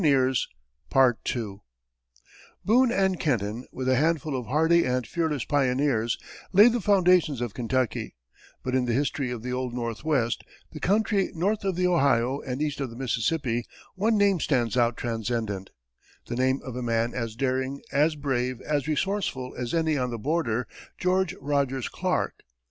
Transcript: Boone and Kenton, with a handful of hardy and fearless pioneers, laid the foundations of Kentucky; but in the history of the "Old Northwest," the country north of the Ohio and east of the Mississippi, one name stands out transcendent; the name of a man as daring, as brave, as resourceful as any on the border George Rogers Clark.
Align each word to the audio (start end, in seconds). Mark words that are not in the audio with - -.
Boone 2.65 2.91
and 2.91 3.19
Kenton, 3.19 3.67
with 3.71 3.87
a 3.87 3.97
handful 3.97 4.35
of 4.35 4.47
hardy 4.47 4.83
and 4.83 5.05
fearless 5.05 5.45
pioneers, 5.45 6.17
laid 6.51 6.71
the 6.71 6.81
foundations 6.81 7.39
of 7.39 7.53
Kentucky; 7.53 8.15
but 8.63 8.73
in 8.73 8.85
the 8.85 8.93
history 8.93 9.29
of 9.29 9.43
the 9.43 9.53
"Old 9.53 9.75
Northwest," 9.75 10.43
the 10.71 10.79
country 10.79 11.29
north 11.35 11.63
of 11.63 11.75
the 11.75 11.85
Ohio 11.85 12.39
and 12.41 12.63
east 12.63 12.79
of 12.81 12.89
the 12.89 12.95
Mississippi, 12.95 13.63
one 13.93 14.17
name 14.17 14.39
stands 14.39 14.75
out 14.75 14.97
transcendent; 14.97 15.69
the 16.25 16.35
name 16.35 16.61
of 16.63 16.75
a 16.75 16.81
man 16.81 17.13
as 17.13 17.35
daring, 17.35 17.83
as 17.91 18.15
brave, 18.15 18.59
as 18.61 18.87
resourceful 18.87 19.53
as 19.55 19.71
any 19.71 19.99
on 19.99 20.09
the 20.09 20.17
border 20.17 20.67
George 20.97 21.35
Rogers 21.39 21.87
Clark. 21.87 22.41